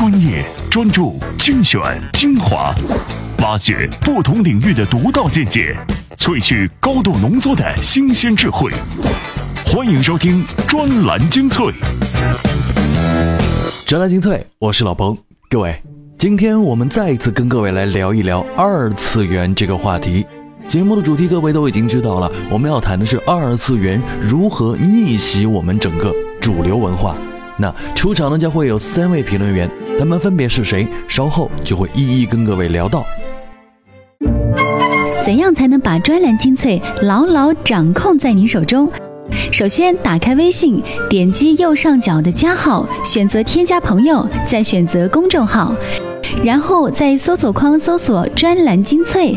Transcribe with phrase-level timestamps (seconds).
[0.00, 1.78] 专业、专注、精选、
[2.14, 2.74] 精华，
[3.42, 5.76] 挖掘不同领域的独到见解，
[6.16, 8.72] 萃取高度浓缩的新鲜智慧。
[9.62, 11.66] 欢迎收听专栏精粹。
[13.84, 15.14] 专栏精粹，我是老彭。
[15.50, 15.82] 各位，
[16.16, 20.24] 今天我们再一次跟各位来聊一聊二次元这个话题。
[20.66, 26.10] 节目的主题各位都已经知道了，我们要谈的是二次元如何逆袭我们整个
[26.40, 27.14] 主流文化。
[27.60, 30.88] 那出场呢将会有三位评论员，他们分别是谁？
[31.06, 33.04] 稍后就会一一跟各位聊到。
[35.22, 38.90] 怎样才能把专栏精粹牢牢掌控在您手中？
[39.52, 45.74] 首先，打开微信，点击右上角的加号，选择添加朋友，再选择公众号，
[46.42, 49.36] 然后在搜索框搜索“专栏精粹”，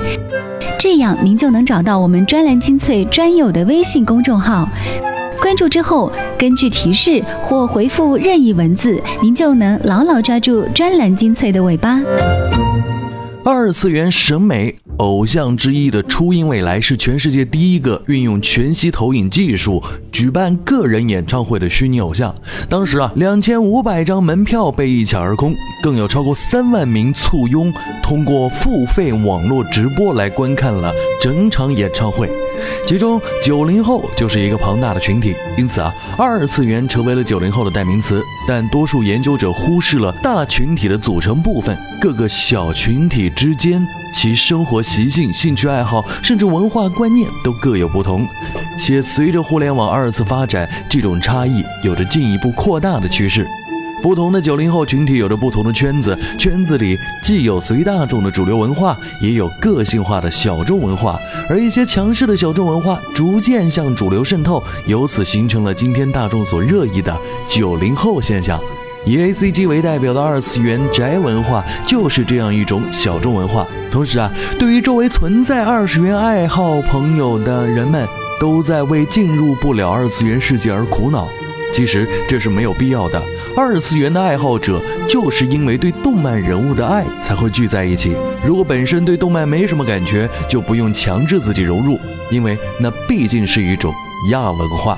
[0.80, 4.68] 这样您就能找到我们专栏精粹专有的微信公众号。
[5.44, 12.00] 关注之后，根据提示或回复任意文字，您就能牢牢抓住专栏精粹的尾巴。
[13.44, 22.34] 二次元审美偶像之一的初音未来是全世界第一个运用全息投影技术举办个人演唱会的虚拟偶像。
[22.70, 27.70] 当时啊，两千五百张门票被一抢而空，更有超过三万名簇拥
[28.02, 32.32] 通过付费网络直播来观看了整场演唱会。
[32.86, 38.22] 其中九零后就是一个庞大的群体，因此啊，二次元成为了九零后的代名词。
[38.48, 43.82] 但多数研究者忽视了大群体的组成部分，各个小群体之间，
[44.14, 48.28] 其生活习性、兴趣爱好，甚至文化观念都各有不同。
[48.78, 53.48] 且随着互联网二次发展，这种差异有着进一步扩大的趋势。
[54.04, 61.18] 不同的九零后群体有着不同的圈子，圈子里既有随大众的主流文化，也有个性化的小众文化，
[61.49, 68.59] 而一些强势的小众文化逐渐向主流渗透，由此形成了今天大众所热议的九零后现象。
[69.06, 73.66] 以 A C G 为代表的二次元宅文化就是这样一种小众文化。
[73.90, 74.29] 同时啊，
[74.59, 78.05] 对于周围存在二次元爱好朋友的人们，
[78.38, 81.25] 都在为进入不了二次元世界而苦恼。
[81.73, 83.22] 其实这是没有必要的。
[83.56, 88.16] 二次元的爱好者就是因为对动漫人物的爱才会聚在一起。
[88.44, 92.00] 如果本身对动漫没什么感觉，就不用强制自己融入，
[92.31, 93.94] 因为那毕竟是一种
[94.31, 94.97] 亚文化。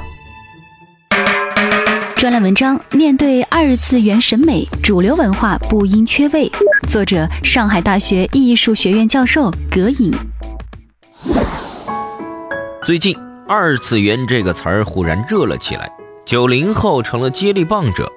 [2.16, 6.50] 专栏文章：面对二次元审美，主流文化不应缺位。
[6.88, 10.14] 作者：上海大学艺术学院教授葛颖。
[12.86, 13.18] 最近，
[13.50, 15.92] 二次元这个词儿忽然热了起来。
[16.26, 18.12] 九零后成了接力棒者，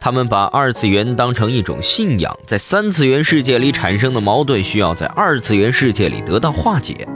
[0.00, 7.08] 他们把二次元当成一种信仰，在三次元世界里产生的矛盾需要在二次元世界里得到化解。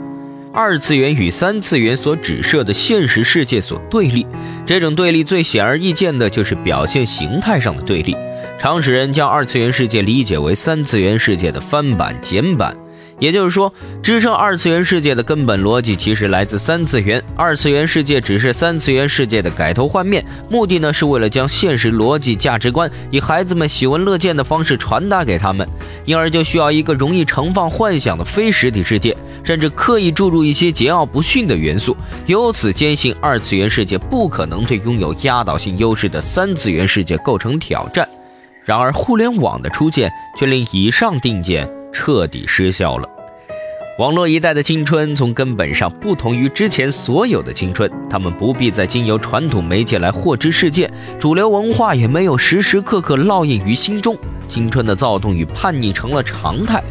[0.51, 4.25] 二次元与三次元所指涉的现实世界所对立，
[4.65, 8.17] 这种对立最显而易见的就是表现形态上的对立。
[8.57, 12.75] 常识人将二次元世界理解为三次元世界的翻版、简版。
[13.19, 13.71] 也就是说，
[14.01, 25.67] 支撑二次元世界的根本逻辑其实来自三次元，二次元世界只是三次元世界的改头换面，目的呢是为了将现实逻辑、价值观以孩子们喜闻乐见的方式传达给他们，
[26.05, 38.07] 因而就需要一个容易盛放幻想的非实体世界，甚至刻意注入一些桀骜不驯的元素，由此坚信二次元世界不可能对拥有压倒性优势的三次元世界构成挑战。
[38.63, 41.78] 然而，互联网的出现却令以上定见。
[41.91, 43.07] 彻底失效了。
[43.97, 50.89] 网络一代的青春从根本上不同于之前所有的青春，他们不必再经由传统媒介来获知世界，
[51.19, 54.15] 主流文化也没有时时刻刻烙印于心中，
[54.47, 56.81] 青春的躁动与叛逆成了常态。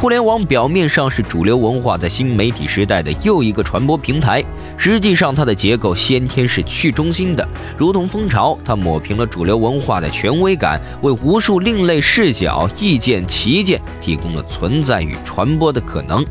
[0.00, 4.44] 互联网表面上是主流文化在新媒体时代的又一个传播平台，
[4.76, 16.24] 实际上它的结构先天是去中心的，如同蜂巢，它抹平了主流文化的权威感，为无数另类视角、意见、旗舰提供了存在与传播的可能。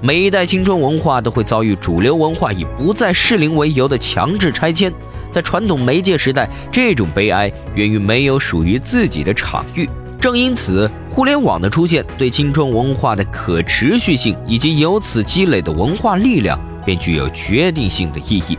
[0.00, 4.90] 每一代青春文化都会遭遇主流文化以不再适龄为由的强制拆迁，
[5.30, 9.86] 在传统媒介时代，这种悲哀源于没有属于自己的场域。
[10.24, 18.56] 正因此，互联网的出现对青春文化的可持续性以及由此积累的文化力量，便具有决定性的意义。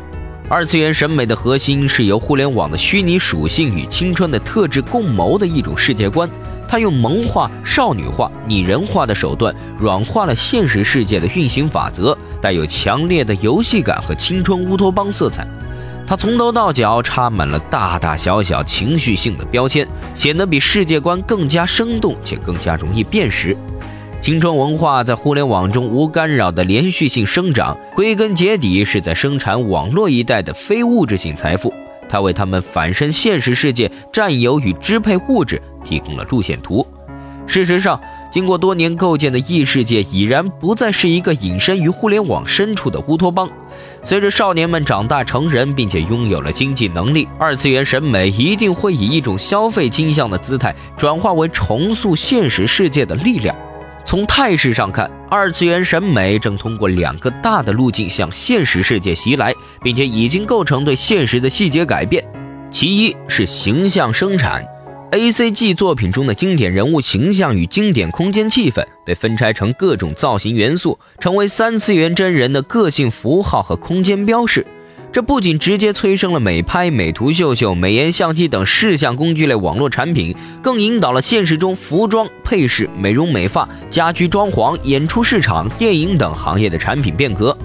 [0.48, 6.30] 二次元审美的核心是由互联网的虚拟属性与青春的特质共谋的一种世界观，
[6.70, 15.48] 它用萌化、少女化、拟人化的手段，软化了现实世界的运行法则，带有强烈的游戏感和青春乌托邦色彩。
[16.08, 23.56] 它从头到脚插满了大大小小情绪性的标签，显得比世界观更加生动且更加容易辨识。
[24.22, 31.74] 青春文化在互联网中无干扰的连续性生长，归根结底是在生产网络一代的非物质性财富。
[32.08, 36.86] 它为他们反身现实世界占有与支配物质提供了路线图。
[37.48, 38.00] 事实上，
[38.36, 43.50] 经过多年构建的异世界已然不再是一个隐身于互联网深处的乌托邦。
[44.04, 53.56] 随着少年们长大成人，并且拥有了经济能力，二次元审美一定会以一种消费倾向的姿态转化为重塑现实世界的力量。
[54.04, 62.22] 从态势上看，二次元审美正通过两个大的路径向现实世界袭来，并且已经构成对现实的细节改变。
[62.70, 64.62] 其一是形象生产。
[65.16, 74.68] A C G 作品中的经典人物形象与经典空间气氛被分拆成各种造型元素，成为三次元真人的个性符号和空间标识。
[75.14, 87.58] 这不仅直接催生了美拍、美图秀秀、美颜相机等视像工具类网络产品，更引导了现实中服装、配饰、美容美发、家居装潢、演出市场、电影等行业的产品变革。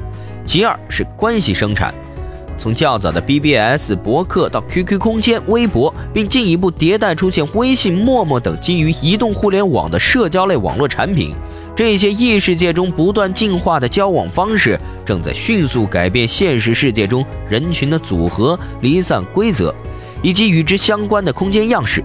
[0.44, 1.92] 其二是关系生产。
[2.60, 11.34] 从较早的 BBS 博客到 QQ 空间、微博，并进一步迭代出现微信、陌陌等基于移动互联网的社交类网络产品，
[11.74, 19.74] 这些异世界中不断进化的交往方式，正在迅速改变现实世界中人群的组合、离散规则，
[20.22, 22.04] 以及与之相关的空间样式，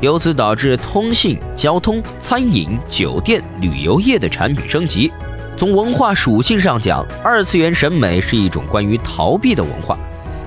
[0.00, 5.10] 由此导致通信、交通、餐饮、酒店、旅游业的产品升级。
[5.56, 9.98] 从文化属性上讲，二次元审美是一种关于逃避的文化。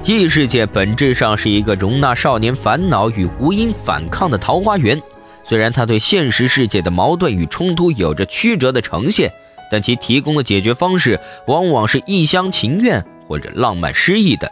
[0.05, 5.01] 异世界本质上是一个容纳少年烦恼与无因反抗的桃花源。
[5.43, 9.31] 虽然它对现实世界的矛盾与冲突有着曲折的呈现，
[9.71, 14.51] 但其提供的解决方式往往是一厢情愿或者浪漫诗意的。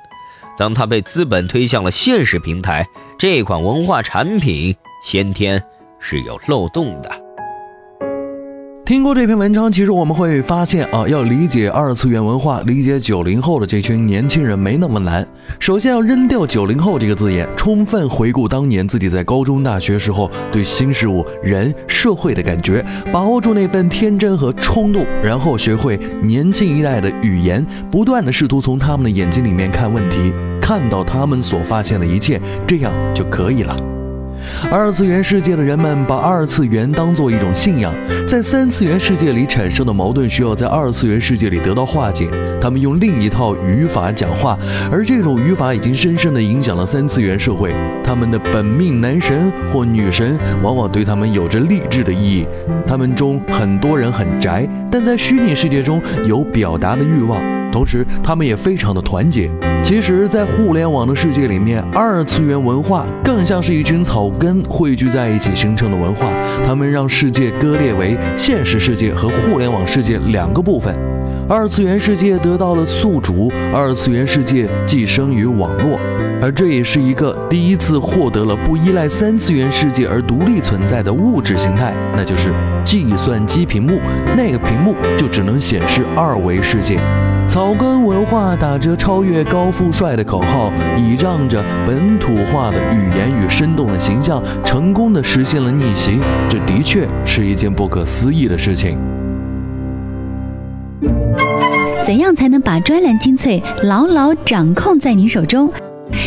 [0.58, 2.84] 当它被资本推向了现实平台，
[3.20, 5.64] 这款文化产品先天
[6.00, 7.27] 是有漏洞的。
[8.88, 15.28] 听过这篇文章，其实我们会发现啊，要理解二次元文化，理解九零后的这群年轻人没那么难。
[15.60, 22.82] 首先要扔掉“九零后”这个字眼，充分回顾当年自己在高中、大学时候对新事物、人、社会的感觉，
[23.12, 30.32] 把握住那份天真和冲动，然后学会年轻一代的语言，不断的试图从他们的眼睛里面看问题，
[30.62, 33.76] 看到他们所发现的一切，这样就可以了。
[34.72, 37.94] 二次元世界的人们把二次元当做一种信仰，
[38.28, 42.30] 在三次元世界里产生的矛盾需要在二次元世界里得到化解。
[42.60, 44.58] 他们用另一套语法讲话，
[44.92, 47.74] 而这种语法已经深深地影响了三次元社会。
[48.04, 52.48] 他们的本命男神或女神往往对他们有着励志的意义。
[52.86, 57.40] 他们中很多人很宅，但在虚拟世界中有表达的欲望，
[57.72, 59.52] 同时他们也非常的团结。
[59.84, 66.28] 其实，在互联网的世界里面，二次元文化更像是一群草根汇聚在一起形成的文化。
[66.66, 70.96] 他们让世界割裂为现实世界和互联网世界两个部分。
[71.50, 75.98] 二次元世界得到了宿主，二次元世界寄生于网络，
[76.42, 82.54] 而这也是一个第一次获得了不依赖三次元世界而独立存在的物质形态，那就是
[82.84, 83.98] 计算机屏幕。
[84.36, 87.00] 那个屏幕就只能显示二维世界。
[87.48, 96.20] 草根文化打着超越高富帅的口号，倚仗着本土化的语言与生动的形象，成功的实现了逆袭。
[96.50, 98.98] 这的确是一件不可思议的事情。
[102.04, 105.72] 怎样才能把专栏精粹牢牢掌控在您手中？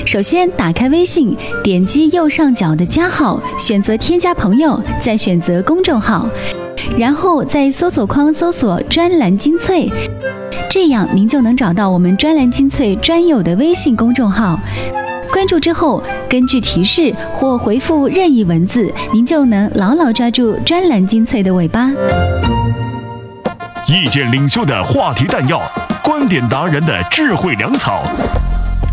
[0.06, 6.28] 首先，打开微信，点击右上角的加号，选择添加朋友，再选择公众号，
[6.98, 9.90] 然后在搜索框搜索“专栏精粹”。
[10.70, 14.58] 这样，您就能找到我们专栏精粹专有的微信公众号。
[15.32, 21.90] 关注之后，根据提示或回复任意文字，您就能牢牢抓住专栏精粹的尾巴。
[23.86, 25.60] 意见领袖的话题弹药，
[26.02, 28.04] 观点达人的智慧粮草，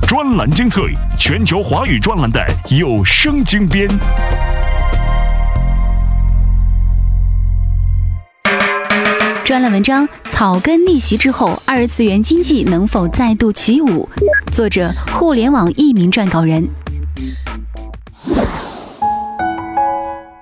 [0.08, 3.88] 专栏精粹，全球华语专栏的有声精编。
[9.48, 14.06] 专栏文章《草根逆袭之后，二次元经济能否再度起舞》，
[14.52, 16.68] 作者：互联网一名撰稿人。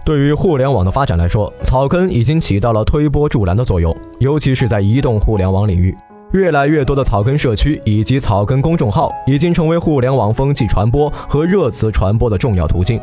[0.03, 5.95] 对于互联网的发展来说，草根已经起到了推波助澜的作用，尤其是在移动互联网领域，
[6.31, 12.99] 越来越多的草根社区以及草根公众号已经成为互联网风气传播和热词传播的重要途径。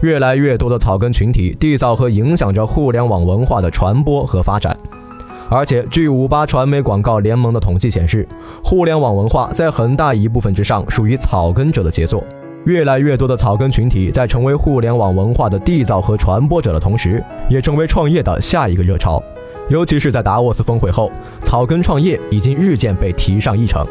[0.00, 4.78] 越来越多的草根群体缔造和影响着互联网文化的传播和发展。
[5.52, 8.26] 而且，据五八传媒广告联盟的统计显示，
[8.62, 12.24] 互联网文化在很大一部分之上属于草根者的杰作。
[12.66, 19.20] 越来越多的草根群体在成为互联网文化的缔造和传播者的同时，也成为创业的下一个热潮。
[19.68, 21.10] 尤其是在达沃斯峰会后，
[21.42, 23.84] 草根创业已经日渐被提上议程。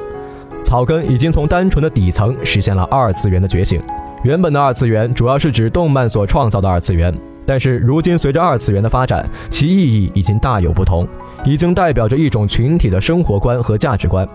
[0.63, 3.81] 草根已经从单纯的底层实现了二次元的觉醒。
[4.23, 7.13] 原本的二次元主要是指动漫所创造的二次元。
[7.49, 11.07] 但是如今随着二次元的发展，其意义已经大有不同，
[11.43, 14.27] 已经代表着一种群体的生活观和价值观。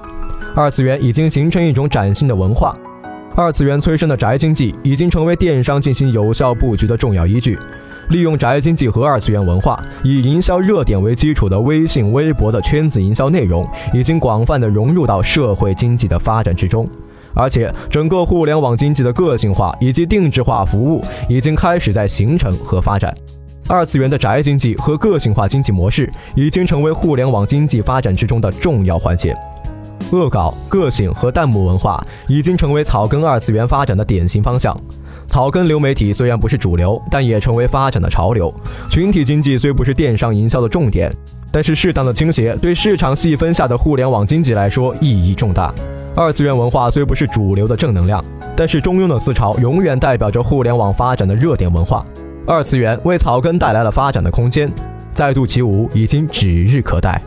[0.52, 2.76] 二次元已经形成一种崭新的文化，
[3.36, 7.56] 二次元催生的宅经济已经成为电商进行有效布局的重要依据。
[8.08, 16.84] 利用宅经济和二次元文化，以营销热点为基础的微信、微博的圈子营销内容，已经广泛的融入到社会经济的发展之中。
[17.34, 23.14] 而且，整个互联网经济的个性化以及定制化服务已经开始在形成和发展。
[23.68, 29.34] 二次元的宅经济和个性化经济模式已经成为互联网经济发展之中的重要环节。
[30.12, 34.78] 恶搞、个性和弹幕文化已经成为草根二次元发展的典型方向。
[35.26, 38.54] 草根流媒体虽然不是主流，但也成为发展的潮流。
[38.90, 41.10] 群体经济虽不是电商营销的重点，
[41.50, 45.74] 但是适当的倾斜对市场细分下的互联网经济来说意义重大。
[46.16, 48.24] 二次元文化虽不是主流的正能量，
[48.56, 52.06] 但是中庸的思潮永远代表着互联网发展的热点文化。
[52.46, 54.72] 二次元为草根带来了发展的空间，
[55.12, 57.20] 再度起舞已经指日可待。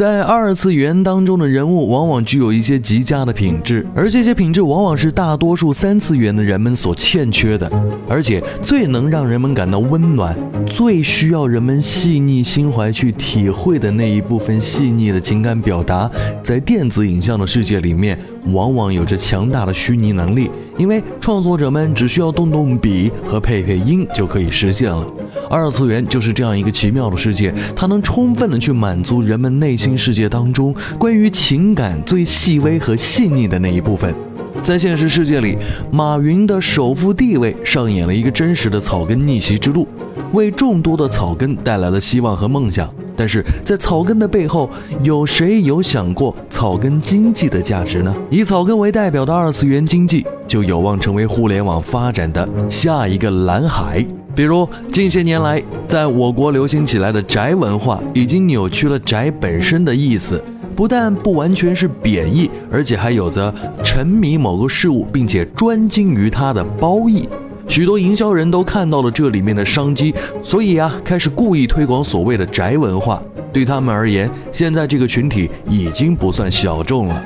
[0.00, 7.70] 在二次元当中的人物往往具有一些极佳的品质，而这些品质往往是大多数三次元的人们所欠缺的，
[8.08, 10.34] 而且最能让人们感到温暖、
[10.66, 16.10] 最需要人们细腻心怀去体会的那一部分细腻的情感表达，
[16.42, 25.06] 在电子影像的世界里面，往往有着强大的虚拟能力，因为创作者们只需要动动笔和配配音就可以实现了。
[25.48, 34.14] 二次元就是这样一个奇妙的世界，它能充分的去满足人们内心世界当中关于情感最细微和细腻的那一部分。
[34.62, 35.56] 在现实世界里，
[35.90, 39.86] 马云的首富地位上演了一个真实的草根逆袭之路，
[40.32, 42.92] 为众多的草根带来了希望和梦想。
[43.20, 44.70] 但是在草根的背后，
[45.02, 48.16] 有谁有想过草根经济的价值呢？
[48.30, 54.02] 以草根为代表的二次元经济，就有望成为互联网发展的下一个蓝海。
[54.34, 60.42] 比如近些年来，在我国流行起来的宅文化，已经扭曲了宅本身的意思，
[60.74, 67.28] 不但不完全是贬义，而且还有着沉迷某个事物并且专精于它的褒义。
[67.70, 70.12] 许多营销人都看到了这里面的商机，
[70.42, 73.22] 所以啊，开始故意推广所谓的宅文化。
[73.52, 77.24] 对他们而言，现在这个群体已经不算小众了。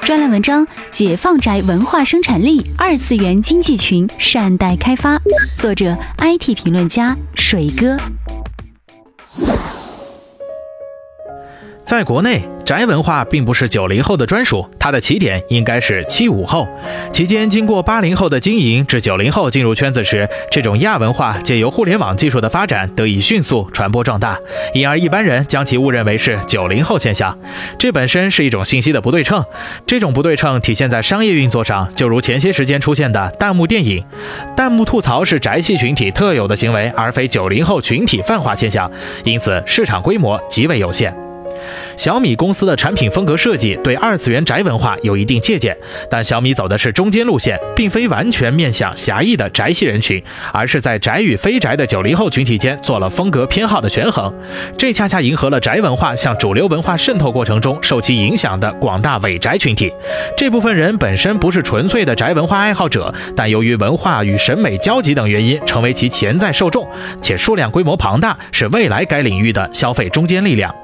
[0.00, 5.16] 专栏文章：解放宅文化生产力，二次元经济群善待开发。
[5.56, 7.96] 作者：IT 评论家水哥。
[11.84, 16.66] 在国内，宅文化并不是九零后的专属，它的起点应该是七五后。
[17.12, 24.38] 期间经过八零后的经营，至九零后进入圈子时，这种亚文化借由互联网技术的发展得以迅速传播壮大，
[24.72, 27.38] 因而一般人将其误认为是九零后现象。
[27.78, 29.44] 这本身是一种信息的不对称，
[29.86, 34.02] 这种不对称体现在商业运作上，就如前些时间出现的弹幕电影。
[34.56, 38.90] 弹幕吐槽是宅系群体特有的行为，而非九零后群体泛化现象，
[39.24, 41.14] 因此市场规模极为有限。
[41.96, 45.76] 小米公司的产品风格设计对二次元宅文化有一定借鉴，
[46.10, 54.32] 但小米走的是中间路线，并非完全面向狭义的宅系人群，而是在宅与非宅的九零后群体间做了风格偏好的权衡。
[54.76, 59.92] 这恰恰迎合了宅文化向主流文化渗透过程中受其影响的广大伪宅群体。
[60.36, 66.86] 这部分人本身不是纯粹的宅文化爱好者，但由于文化与审美交集等原因，成为其潜在受众，
[67.20, 70.74] 且数量规模庞大，是未来该领域的消费中坚力量。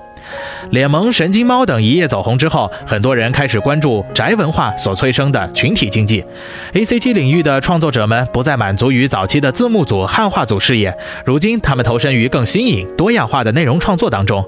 [0.71, 6.25] 脸萌、神经猫等一夜走红之后，很多人开始关注宅文化所催生的群体经济。
[6.73, 14.45] A C G 领域的创作者们不再满足于早期的字幕组、汉化组事业，如今他们投身于更新颖、多样化的内容创作当中，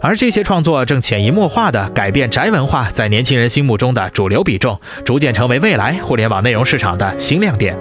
[0.00, 7.76] 而这些创作正潜移默化地改变宅文化在年轻人心目中的主流比重，逐渐成为未来互联网内容市场的新亮点。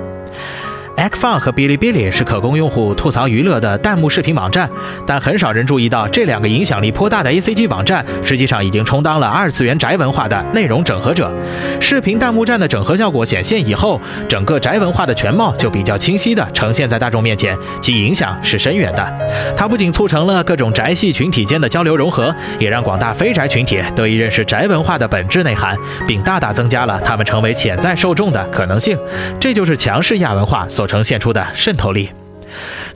[0.97, 4.67] Xfun 和哔哩哔哩是可供用户吐槽娱乐的弹幕视频网站，
[5.05, 11.31] 但很少人注意到这两个影响力颇大的 ACG 网站，实际上已经充当了二次元宅文化的内容整合者。
[11.79, 19.53] 视频弹幕站的整合效果显现以后，整个宅文化的全貌就比较清晰地呈现在大众面前，其影响是深远的。
[19.55, 25.77] 它不仅促成了各种宅系群体间的交流融合，也让广大非宅群体得以认识宅文化的本质内涵，
[26.07, 28.97] 并大大增加了他们成为潜在受众的可能性。
[29.39, 30.86] 这就是强势亚文化所。
[30.87, 32.09] 呈现出的渗透力。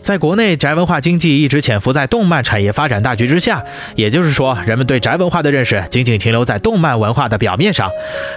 [0.01, 3.63] 在国内，宅文化经济一直潜伏在动漫产业发展大局之下，
[3.95, 7.89] 也就是说，人们对宅文化的认识仅仅停留在动漫文化的表面上。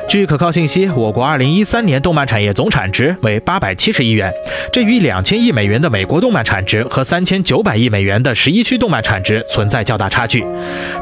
[0.09, 4.33] 据可靠信息，我国2013年动漫产业总产值为870亿元，
[4.73, 10.45] 这与2000亿美元的美国动漫产值和3900亿美元的十一区动漫产值存在较大差距。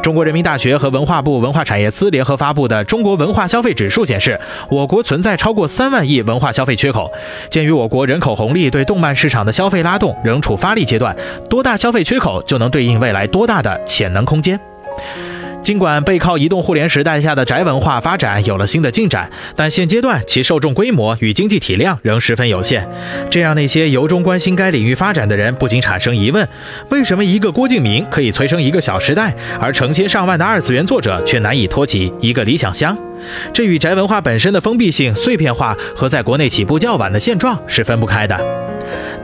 [0.02, 4.38] 中国人民大学和文化部文化产业司联合发布的《中国文化消费指数》显示，
[4.68, 7.10] 我国存在超过3万亿文化消费缺口。
[7.50, 11.16] 鉴于我国人口红利对动漫市场的消费拉动仍处发力阶段，
[11.48, 14.58] 多大消费缺口就能对应未来多大的潜能空间。
[15.62, 22.84] 尽管背靠移动互联时代下的宅文化发展有了新的进展，但现阶段其受众规模与经济体量仍十分有限。
[23.30, 26.48] 这让那些由衷关心该领域发展的人不禁产生疑问：
[26.88, 32.98] 为什么一个郭敬明可以催生一个小时代，而成千上万的二次元作者却难以托起一个理想乡？
[33.52, 38.38] 这与宅文化本身的封闭性、碎片化和在国内起步较晚的现状是分不开的。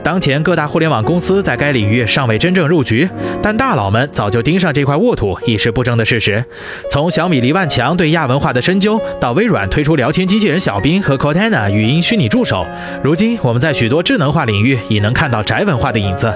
[0.01, 3.07] 当前各大互联网公司在该领域尚未真正入局，
[3.41, 6.43] 但大佬们早就盯上这块沃土已是不争的事实。
[6.89, 12.65] 从小米黎万强对亚文化的深究，到微软推出聊天机器人小冰和 Cortana 语音虚拟助手，
[13.03, 16.33] 如今我们在许多智能化领域已能看到宅文化的影子。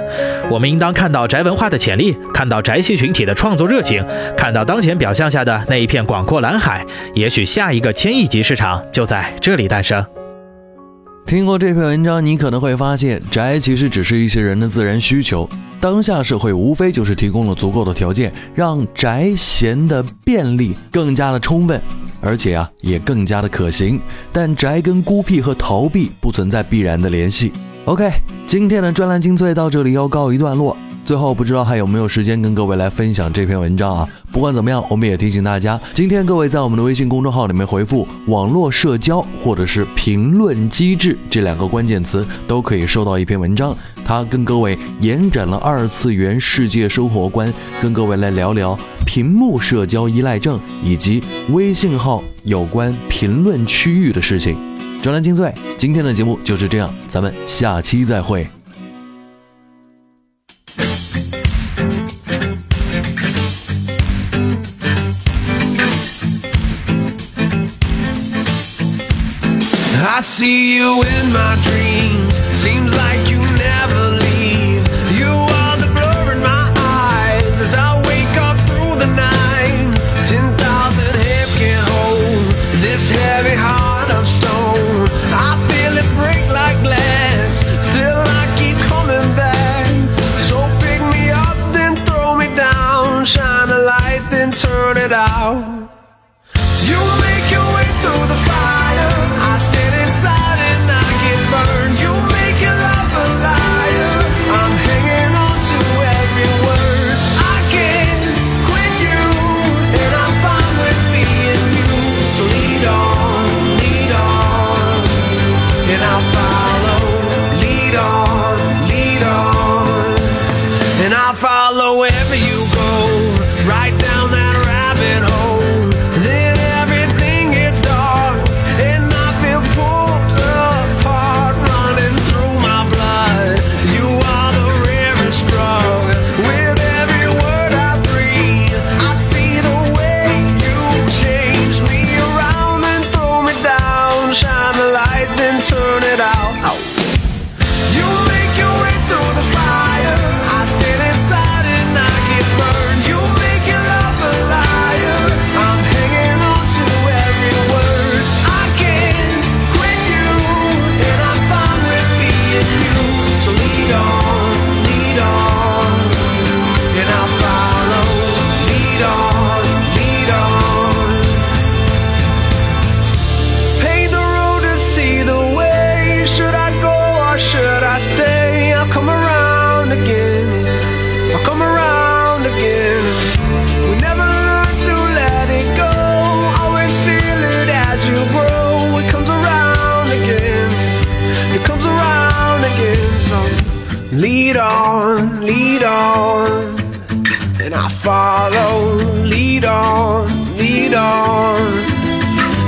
[0.49, 4.05] 我们应当看到宅文化的潜力，看到宅系群体的创作热情，
[4.35, 6.85] 看到当前表象下的那一片广阔蓝海。
[7.13, 10.03] 也许下一个千亿级市场就在这里诞生。
[11.27, 15.47] 听过这篇文章，你可能会发现，宅其实只是一些人的自然需求。
[15.79, 21.79] 当下社会无非就是提供了足够的条件，让宅闲的便利更加的充分，
[22.21, 24.01] 而且啊，也更加的可行。
[24.31, 27.53] 但宅跟孤僻和逃避不存在必然的联系。
[27.85, 28.11] OK，
[28.47, 30.75] 今天的专栏精粹到这里要告一段落。
[31.05, 34.09] 最后，不知道还有没有时间跟各位来分享这篇文章啊？
[34.31, 43.75] 不管怎么样，我们也提醒大家，今天各位在我们的微信公众号里面回复“网络社交”或者是“评论机制”这两个关键词，都可以收到一篇文章。
[44.05, 54.55] 它跟各位延展了二次元世界生活观，跟各位来聊聊屏幕社交依赖症以及微信号有关评论区域的事情。
[55.01, 58.47] 专栏精粹，今天的节目就是这样，咱们下期再会。
[70.05, 72.35] I see you in my dreams.
[72.57, 73.22] Seems like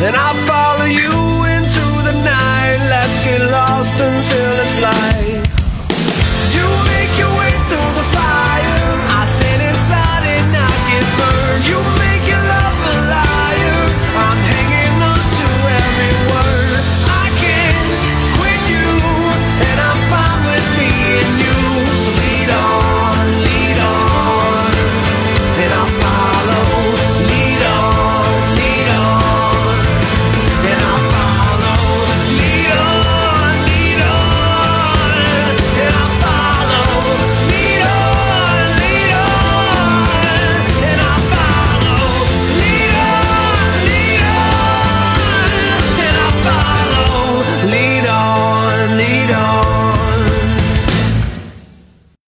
[0.05, 0.34] And I